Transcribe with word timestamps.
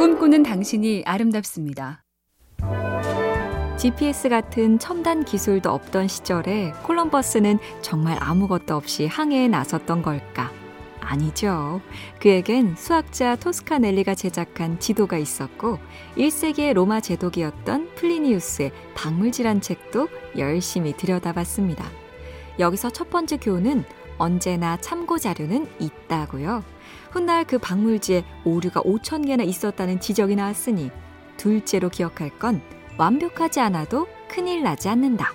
꿈꾸는 0.00 0.44
당신이 0.44 1.02
아름답습니다. 1.04 2.02
GPS 3.78 4.30
같은 4.30 4.78
첨단 4.78 5.26
기술도 5.26 5.70
없던 5.70 6.08
시절에 6.08 6.72
콜럼버스는 6.84 7.58
정말 7.82 8.16
아무것도 8.18 8.74
없이 8.74 9.04
항해에 9.04 9.48
나섰던 9.48 10.00
걸까? 10.00 10.50
아니죠. 11.00 11.82
그에겐 12.18 12.76
수학자 12.76 13.36
토스카넬리가 13.36 14.14
제작한 14.14 14.80
지도가 14.80 15.18
있었고 15.18 15.78
1세기의 16.16 16.72
로마 16.72 17.02
제독이었던 17.02 17.94
플리니우스의 17.96 18.72
박물지란 18.94 19.60
책도 19.60 20.08
열심히 20.38 20.96
들여다봤습니다. 20.96 21.84
여기서 22.58 22.88
첫 22.88 23.10
번째 23.10 23.36
교훈은 23.36 23.84
언제나 24.20 24.76
참고 24.76 25.18
자료는 25.18 25.66
있다고요. 25.80 26.62
훗날 27.10 27.44
그 27.44 27.58
박물지에 27.58 28.22
오류가 28.44 28.82
5천 28.82 29.26
개나 29.26 29.42
있었다는 29.42 29.98
지적이 29.98 30.36
나왔으니 30.36 30.90
둘째로 31.38 31.88
기억할 31.88 32.28
건 32.38 32.60
완벽하지 32.98 33.60
않아도 33.60 34.06
큰일 34.28 34.62
나지 34.62 34.90
않는다. 34.90 35.32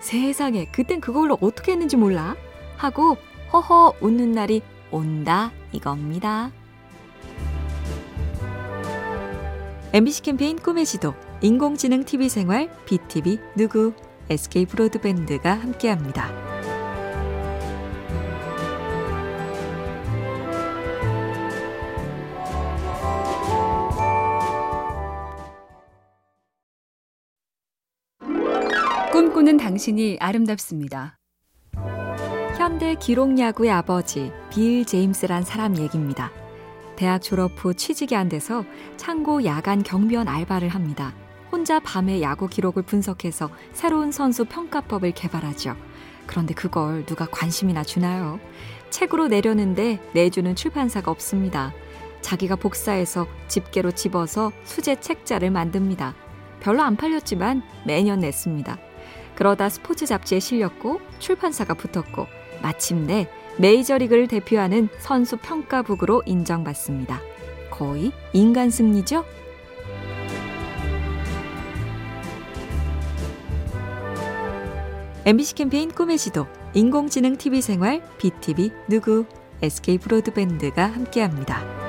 세상에 0.00 0.66
그땐 0.66 1.00
그걸로 1.00 1.38
어떻게 1.40 1.72
했는지 1.72 1.96
몰라? 1.96 2.36
하고 2.76 3.16
허허 3.52 3.94
웃는 4.00 4.32
날이 4.32 4.60
온다 4.90 5.50
이겁니다. 5.72 6.52
MBC 9.94 10.22
캠페인 10.22 10.58
꿈의 10.58 10.84
지도 10.84 11.14
인공지능 11.40 12.04
TV 12.04 12.28
생활 12.28 12.68
BTV 12.84 13.38
누구 13.56 13.94
SK 14.28 14.66
브로드밴드가 14.66 15.54
함께합니다. 15.54 16.53
꿈꾸는 29.44 29.58
당신이 29.58 30.16
아름답습니다. 30.20 31.18
현대 32.56 32.94
기록 32.94 33.38
야구의 33.38 33.70
아버지 33.70 34.32
빌 34.50 34.86
제임스란 34.86 35.42
사람 35.42 35.76
얘기입니다. 35.76 36.32
대학 36.96 37.20
졸업 37.20 37.52
후 37.56 37.74
취직이 37.74 38.16
안 38.16 38.30
돼서 38.30 38.64
창고 38.96 39.44
야간 39.44 39.82
경비원 39.82 40.28
알바를 40.28 40.70
합니다. 40.70 41.14
혼자 41.52 41.78
밤에 41.78 42.22
야구 42.22 42.48
기록을 42.48 42.84
분석해서 42.84 43.50
새로운 43.72 44.12
선수 44.12 44.46
평가법을 44.46 45.12
개발하죠. 45.12 45.76
그런데 46.26 46.54
그걸 46.54 47.04
누가 47.04 47.26
관심이나 47.26 47.84
주나요? 47.84 48.40
책으로 48.88 49.28
내려는데 49.28 50.00
내주는 50.14 50.54
출판사가 50.56 51.10
없습니다. 51.10 51.74
자기가 52.22 52.56
복사해서 52.56 53.26
집게로 53.48 53.92
집어서 53.92 54.52
수제 54.64 55.00
책자를 55.00 55.50
만듭니다. 55.50 56.14
별로 56.60 56.80
안 56.80 56.96
팔렸지만 56.96 57.62
매년 57.84 58.20
냈습니다. 58.20 58.93
그러다 59.36 59.68
스포츠 59.68 60.06
잡지에 60.06 60.40
실렸고 60.40 61.00
출판사가 61.18 61.74
붙었고 61.74 62.26
마침내 62.62 63.28
메이저리그를 63.58 64.28
대표하는 64.28 64.88
선수 64.98 65.36
평가북으로 65.36 66.22
인정받습니다. 66.26 67.20
거의 67.70 68.12
인간 68.32 68.70
승리죠? 68.70 69.24
MBC 75.26 75.54
캠페인 75.54 75.90
꿈의 75.90 76.18
지도, 76.18 76.46
인공지능 76.74 77.36
TV 77.36 77.62
생활, 77.62 78.02
BTV 78.18 78.70
누구, 78.88 79.24
SK 79.62 79.98
브로드밴드가 79.98 80.84
함께합니다. 80.86 81.83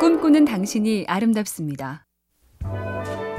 꿈꾸는 0.00 0.46
당신이 0.46 1.04
아름답습니다. 1.08 2.06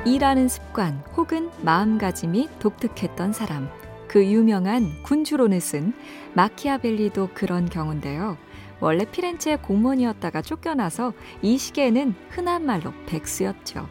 일하는 0.05 0.47
습관 0.47 1.03
혹은 1.17 1.49
마음가짐이 1.63 2.49
독특했던 2.59 3.33
사람. 3.33 3.67
그 4.07 4.23
유명한 4.23 5.01
군주론을 5.01 5.59
쓴 5.59 5.91
마키아벨리도 6.35 7.29
그런 7.33 7.67
경우인데요. 7.67 8.38
원래 8.79 9.05
피렌체 9.05 9.55
공무원이었다가 9.55 10.44
쫓겨나서 10.44 11.13
이 11.41 11.57
시기에는 11.57 12.13
흔한 12.29 12.63
말로 12.63 12.93
백수였죠. 13.07 13.89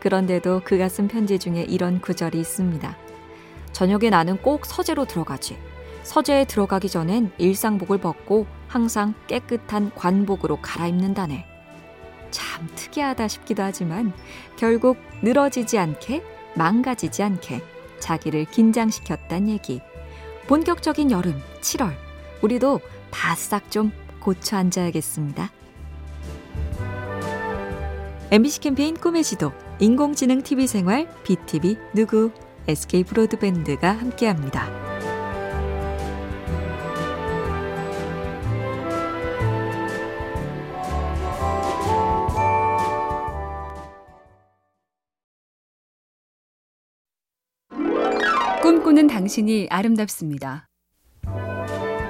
그런데도 0.00 0.62
그가 0.64 0.88
쓴 0.88 1.06
편지 1.06 1.38
중에 1.38 1.66
이런 1.68 2.00
구절이 2.00 2.40
있습니다. 2.40 2.96
저녁에 3.70 4.10
나는 4.10 4.38
꼭 4.38 4.66
서재로 4.66 5.04
들어가지. 5.04 5.56
서재에 6.02 6.46
들어가기 6.46 6.88
전엔 6.88 7.30
일상복을 7.38 7.98
벗고 7.98 8.48
항상 8.66 9.14
깨끗한 9.28 9.92
관복으로 9.94 10.58
갈아입는다네. 10.60 11.57
참 12.30 12.68
특이하다 12.74 13.28
싶기도 13.28 13.62
하지만 13.62 14.12
결국 14.56 14.98
늘어지지 15.22 15.78
않게 15.78 16.22
망가지지 16.54 17.22
않게 17.22 17.62
자기를 18.00 18.46
긴장시켰단 18.46 19.48
얘기. 19.48 19.80
본격적인 20.46 21.10
여름 21.10 21.40
7월 21.60 21.94
우리도 22.42 22.80
바싹 23.10 23.70
좀 23.70 23.92
고쳐 24.20 24.56
앉아야겠습니다. 24.56 25.50
MBC 28.30 28.60
캠페인 28.60 28.94
꿈의 28.96 29.24
지도 29.24 29.52
인공지능 29.78 30.42
TV 30.42 30.66
생활 30.66 31.08
BTV 31.24 31.76
누구 31.94 32.30
SK 32.66 33.04
브로드밴드가 33.04 33.90
함께합니다. 33.92 34.87
꿈꾸는 48.98 49.06
당신이 49.06 49.68
아름답습니다. 49.70 50.66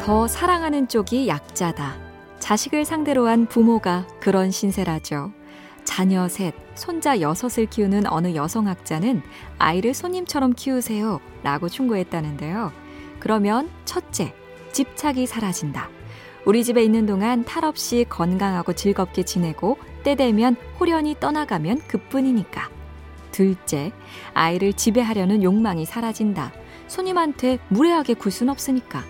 더 0.00 0.26
사랑하는 0.26 0.88
쪽이 0.88 1.28
약자다. 1.28 1.98
자식을 2.38 2.86
상대로 2.86 3.26
한 3.26 3.44
부모가 3.44 4.06
그런 4.20 4.50
신세라죠. 4.50 5.30
자녀 5.84 6.26
셋, 6.28 6.54
손자 6.74 7.20
여섯을 7.20 7.66
키우는 7.66 8.06
어느 8.06 8.34
여성학자는 8.34 9.20
아이를 9.58 9.92
손님처럼 9.92 10.54
키우세요 10.54 11.20
라고 11.42 11.68
충고했다는데요. 11.68 12.72
그러면 13.20 13.68
첫째, 13.84 14.32
집착이 14.72 15.26
사라진다. 15.26 15.90
우리 16.46 16.64
집에 16.64 16.82
있는 16.82 17.04
동안 17.04 17.44
탈 17.44 17.66
없이 17.66 18.06
건강하고 18.08 18.72
즐겁게 18.72 19.24
지내고 19.24 19.76
때 20.04 20.14
되면 20.14 20.56
호련히 20.80 21.16
떠나가면 21.20 21.82
그뿐이니까. 21.86 22.70
둘째, 23.30 23.92
아이를 24.32 24.72
지배하려는 24.72 25.42
욕망이 25.42 25.84
사라진다. 25.84 26.52
손님한테 26.88 27.58
무례하게 27.68 28.14
굴 28.14 28.32
순 28.32 28.48
없으니까. 28.48 29.04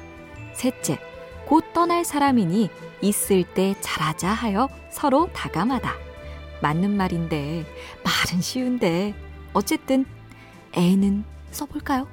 셋째, 0.53 0.99
곧 1.47 1.73
떠날 1.73 2.05
사람이니 2.05 2.69
있을 3.01 3.45
때 3.45 3.75
잘하자 3.81 4.29
하여 4.29 4.69
서로 4.91 5.31
다감하다. 5.33 5.93
맞는 6.61 6.97
말인데, 6.97 7.65
말은 8.05 8.43
쉬운데, 8.43 9.15
어쨌든 9.53 10.05
애는 10.73 11.25
써볼까요? 11.51 12.07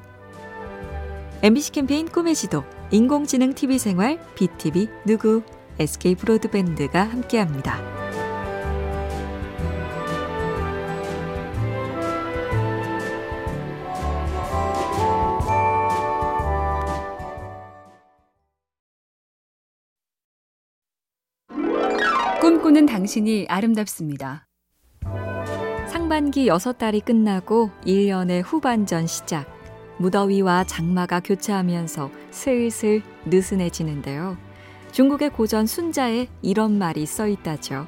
MBC 1.41 1.71
캠페인 1.71 2.07
꿈의 2.07 2.35
지도, 2.35 2.63
인공지능 2.91 3.53
TV 3.53 3.77
생활, 3.79 4.19
BTV 4.35 4.87
누구, 5.05 5.43
SK 5.79 6.15
브로드밴드가 6.15 7.03
함께합니다. 7.03 8.04
꿈꾸는 22.45 22.85
당신이 22.85 23.47
아름답습니다. 23.49 24.45
상반기 25.87 26.45
6달이 26.47 27.03
끝나고 27.03 27.71
1년의 27.87 28.43
후반전 28.45 29.07
시작. 29.07 29.47
무더위와 29.97 30.65
장마가 30.65 31.21
교차하면서 31.21 32.11
슬슬 32.29 33.01
느슨해지는데요. 33.25 34.37
중국의 34.91 35.31
고전 35.31 35.65
순자에 35.65 36.27
이런 36.43 36.77
말이 36.77 37.07
써 37.07 37.27
있다죠. 37.27 37.87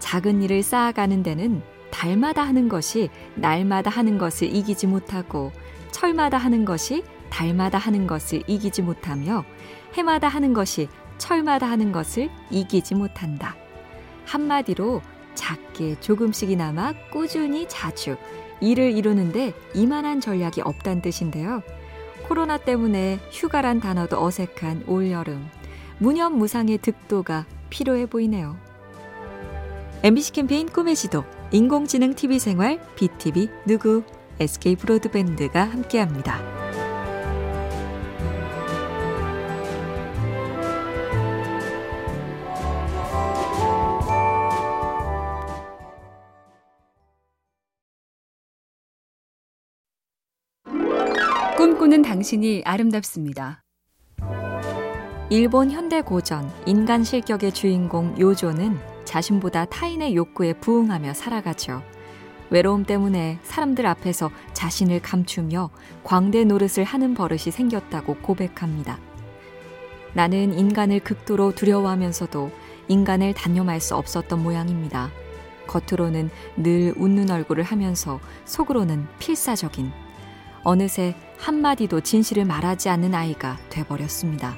작은 0.00 0.42
일을 0.42 0.64
쌓아가는 0.64 1.22
데는 1.22 1.62
달마다 1.92 2.42
하는 2.42 2.68
것이 2.68 3.10
날마다 3.36 3.90
하는 3.90 4.18
것을 4.18 4.52
이기지 4.52 4.88
못하고 4.88 5.52
철마다 5.92 6.36
하는 6.36 6.64
것이 6.64 7.04
달마다 7.30 7.78
하는 7.78 8.08
것을 8.08 8.42
이기지 8.48 8.82
못하며 8.82 9.44
해마다 9.92 10.26
하는 10.26 10.52
것이 10.52 10.88
철마다 11.18 11.70
하는 11.70 11.92
것을 11.92 12.28
이기지 12.50 12.96
못한다. 12.96 13.54
한마디로 14.24 15.02
작게 15.34 16.00
조금씩이나마 16.00 16.92
꾸준히 17.10 17.66
자주 17.68 18.16
일을 18.60 18.92
이루는데 18.92 19.52
이만한 19.74 20.20
전략이 20.20 20.60
없다는 20.62 21.02
뜻인데요. 21.02 21.62
코로나 22.28 22.56
때문에 22.56 23.18
휴가란 23.30 23.80
단어도 23.80 24.22
어색한 24.22 24.84
올여름. 24.86 25.46
무념무상의 25.98 26.78
득도가 26.78 27.46
필요해 27.70 28.06
보이네요. 28.06 28.56
MBC 30.02 30.32
캠페인 30.32 30.68
꿈의 30.68 30.96
지도, 30.96 31.24
인공지능 31.50 32.14
TV 32.14 32.38
생활, 32.38 32.80
BTV 32.96 33.48
누구, 33.66 34.02
SK 34.40 34.76
브로드밴드가 34.76 35.64
함께합니다. 35.64 36.53
꿈꾸는 51.74 52.02
당신이 52.02 52.62
아름답습니다. 52.64 53.64
일본 55.28 55.72
현대 55.72 56.02
고전 56.02 56.48
인간 56.66 57.02
실격의 57.02 57.50
주인공 57.50 58.14
요조는 58.16 58.78
자신보다 59.04 59.64
타인의 59.64 60.14
욕구에 60.14 60.52
부응하며 60.52 61.14
살아가죠. 61.14 61.82
외로움 62.50 62.84
때문에 62.84 63.40
사람들 63.42 63.86
앞에서 63.86 64.30
자신을 64.52 65.02
감추며 65.02 65.70
광대 66.04 66.44
노릇을 66.44 66.84
하는 66.84 67.12
버릇이 67.14 67.50
생겼다고 67.50 68.18
고백합니다. 68.18 69.00
나는 70.12 70.56
인간을 70.56 71.00
극도로 71.00 71.56
두려워하면서도 71.56 72.52
인간을 72.86 73.34
단념할 73.34 73.80
수 73.80 73.96
없었던 73.96 74.40
모양입니다. 74.40 75.10
겉으로는 75.66 76.30
늘 76.56 76.94
웃는 76.96 77.32
얼굴을 77.32 77.64
하면서 77.64 78.20
속으로는 78.44 79.08
필사적인 79.18 80.03
어느새 80.64 81.14
한마디도 81.38 82.00
진실을 82.00 82.44
말하지 82.44 82.88
않는 82.88 83.14
아이가 83.14 83.58
돼버렸습니다. 83.68 84.56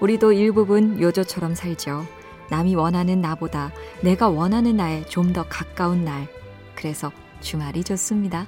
우리도 0.00 0.32
일부분 0.32 1.00
요조처럼 1.00 1.54
살죠. 1.54 2.04
남이 2.50 2.74
원하는 2.76 3.20
나보다 3.20 3.72
내가 4.02 4.28
원하는 4.28 4.76
나에 4.76 5.04
좀 5.06 5.32
더 5.32 5.44
가까운 5.48 6.04
날. 6.04 6.28
그래서 6.76 7.10
주말이 7.40 7.82
좋습니다. 7.82 8.46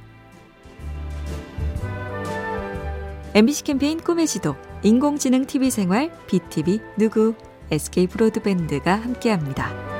MBC 3.34 3.64
캠페인 3.64 4.00
꿈의 4.00 4.26
지도, 4.26 4.54
인공지능 4.82 5.46
TV 5.46 5.70
생활, 5.70 6.10
BTV 6.26 6.80
누구, 6.96 7.34
SK 7.70 8.06
브로드밴드가 8.06 8.94
함께합니다. 8.96 9.97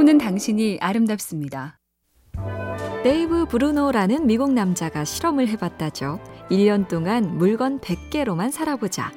꿈꾸는 0.00 0.16
당신이 0.16 0.78
아름답습니다. 0.80 1.78
데이브 3.02 3.44
브루노라는 3.46 4.26
미국 4.26 4.52
남자가 4.52 5.04
실험을 5.04 5.48
해봤다죠. 5.48 6.20
1년 6.50 6.88
동안 6.88 7.36
물건 7.36 7.80
100개로만 7.80 8.50
살아보자. 8.50 9.12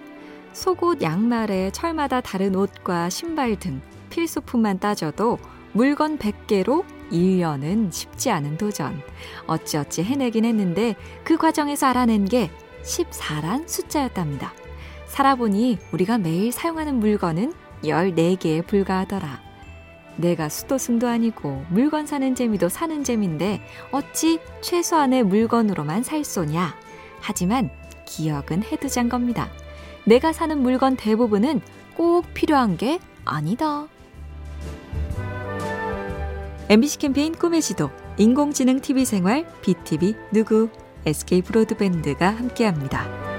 속옷, 0.51 1.01
양말에 1.01 1.71
철마다 1.71 2.19
다른 2.19 2.55
옷과 2.55 3.09
신발 3.09 3.57
등 3.57 3.81
필수품만 4.09 4.79
따져도 4.79 5.37
물건 5.71 6.17
100개로 6.17 6.83
1년은 7.11 7.89
쉽지 7.93 8.29
않은 8.31 8.57
도전. 8.57 8.99
어찌어찌 9.47 10.03
해내긴 10.03 10.43
했는데 10.43 10.95
그 11.23 11.37
과정에서 11.37 11.87
알아낸 11.87 12.25
게 12.25 12.51
14란 12.83 13.69
숫자였답니다. 13.69 14.53
살아보니 15.05 15.77
우리가 15.93 16.17
매일 16.17 16.51
사용하는 16.51 16.99
물건은 16.99 17.53
14개에 17.83 18.67
불과하더라. 18.67 19.42
내가 20.17 20.49
수도승도 20.49 21.07
아니고 21.07 21.65
물건 21.69 22.05
사는 22.05 22.35
재미도 22.35 22.69
사는 22.69 23.03
재미인데 23.03 23.61
어찌 23.91 24.39
최소한의 24.61 25.23
물건으로만 25.23 26.03
살 26.03 26.23
소냐. 26.23 26.75
하지만 27.19 27.69
기억은 28.05 28.63
해두잔 28.63 29.09
겁니다. 29.09 29.49
내가 30.05 30.33
사는 30.33 30.57
물건 30.57 30.95
대부분은 30.95 31.61
꼭 31.95 32.25
필요한 32.33 32.77
게 32.77 32.99
아니다. 33.25 33.87
MBC 36.69 36.97
캠페인 36.97 37.33
꿈의 37.33 37.61
지도, 37.61 37.89
인공지능 38.17 38.79
TV 38.79 39.05
생활, 39.05 39.45
BTV 39.61 40.15
누구, 40.31 40.69
SK 41.05 41.41
브로드밴드가 41.41 42.29
함께합니다. 42.29 43.32